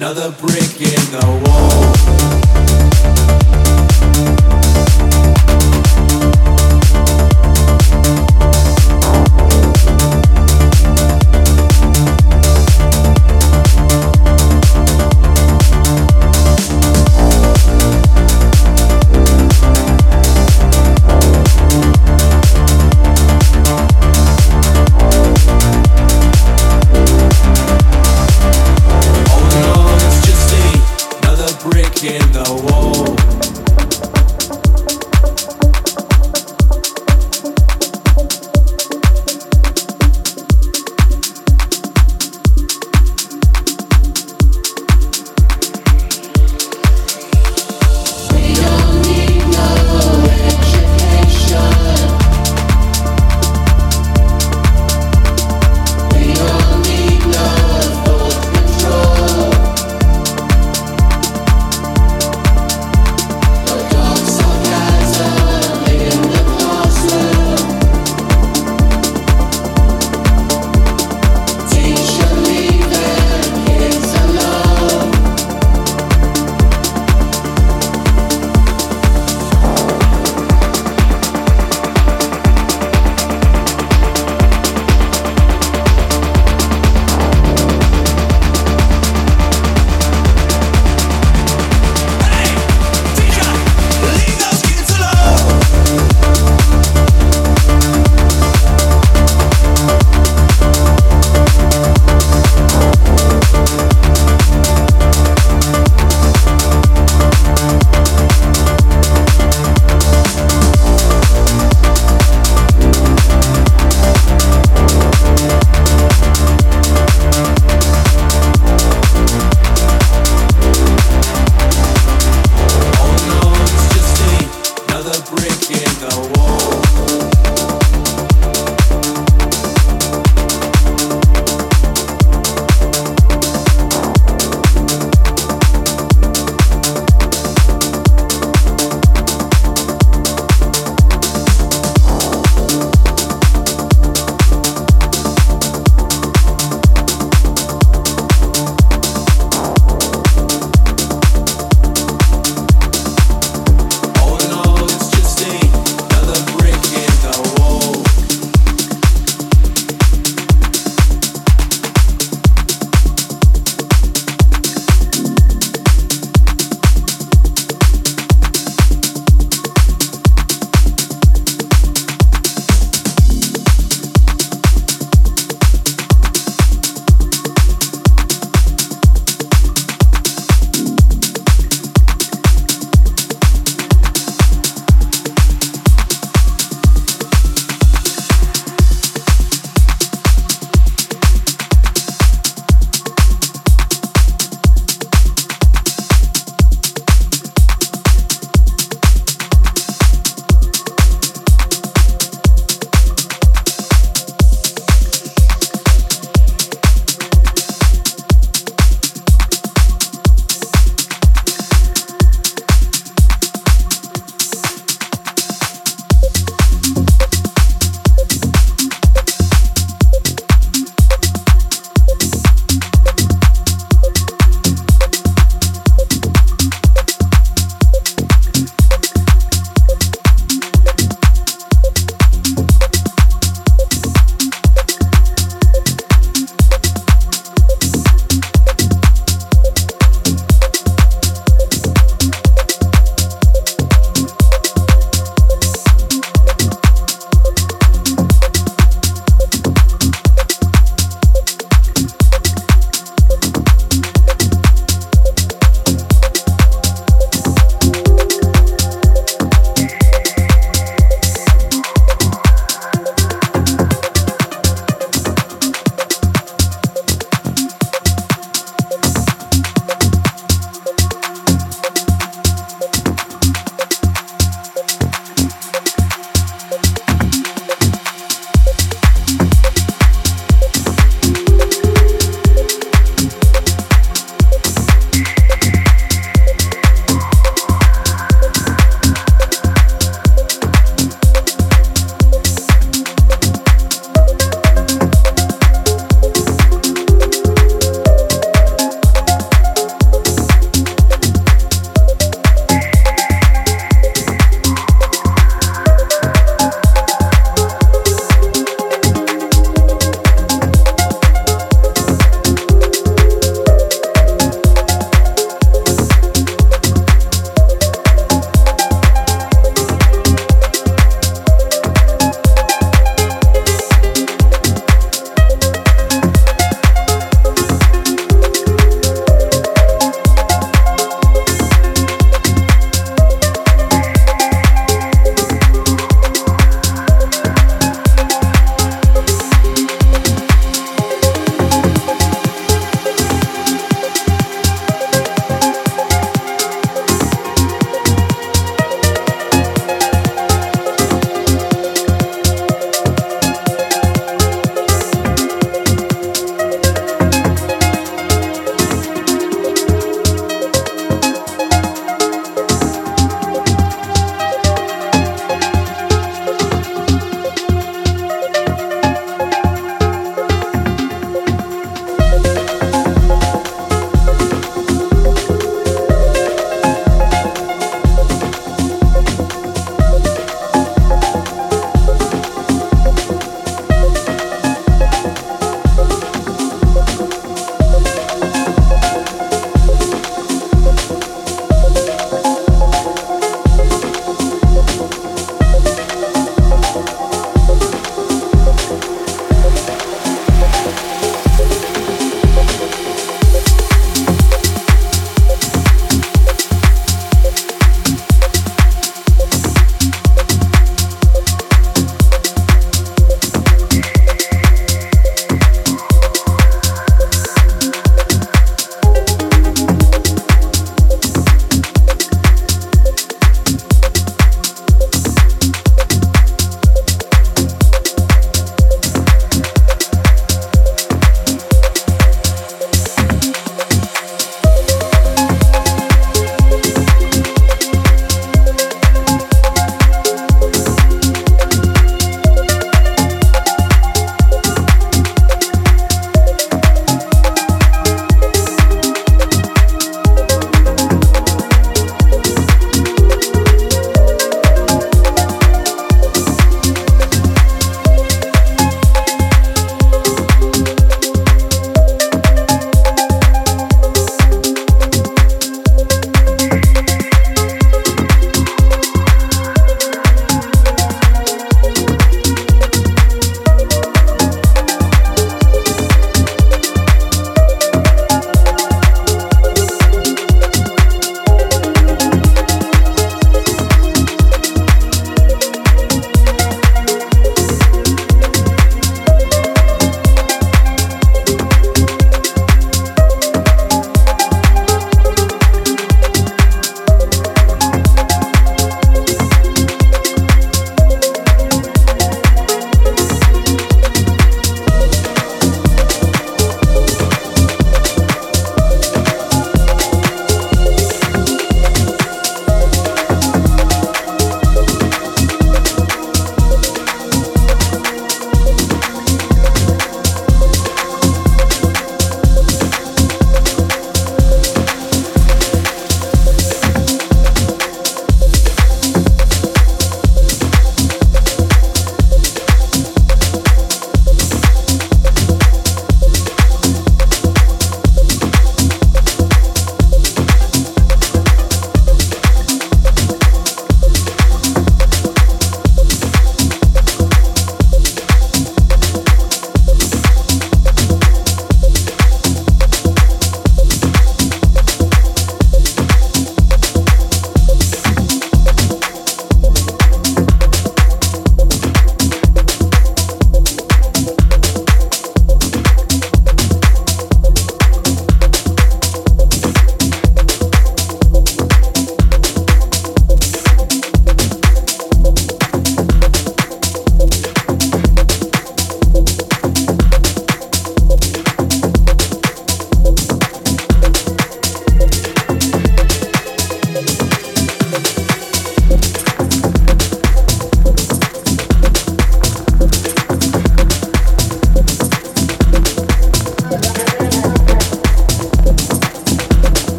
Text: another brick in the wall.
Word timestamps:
another 0.00 0.30
brick 0.40 0.80
in 0.80 1.04
the 1.12 1.26
wall. 1.44 2.50